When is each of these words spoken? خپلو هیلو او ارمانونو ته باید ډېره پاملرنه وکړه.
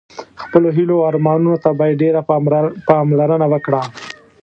خپلو 0.41 0.67
هیلو 0.77 0.95
او 0.99 1.05
ارمانونو 1.09 1.55
ته 1.63 1.69
باید 1.79 1.99
ډېره 2.01 2.21
پاملرنه 2.89 3.47
وکړه. 3.53 3.81